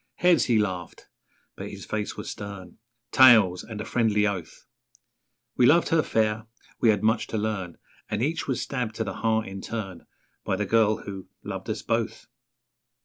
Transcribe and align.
'Heads!' 0.15 0.45
he 0.45 0.57
laughed 0.57 1.07
(but 1.55 1.69
his 1.69 1.85
face 1.85 2.17
was 2.17 2.27
stern) 2.27 2.79
'Tails!' 3.11 3.63
and 3.63 3.79
a 3.79 3.85
friendly 3.85 4.25
oath; 4.25 4.65
We 5.55 5.67
loved 5.67 5.89
her 5.89 6.01
fair, 6.01 6.47
we 6.79 6.89
had 6.89 7.03
much 7.03 7.27
to 7.27 7.37
learn 7.37 7.77
And 8.09 8.23
each 8.23 8.47
was 8.47 8.59
stabbed 8.63 8.95
to 8.95 9.03
the 9.03 9.17
heart 9.21 9.47
in 9.47 9.61
turn 9.61 10.07
By 10.43 10.55
the 10.55 10.65
girl 10.65 11.03
who 11.03 11.27
loved 11.43 11.69
us 11.69 11.83
both. 11.83 12.25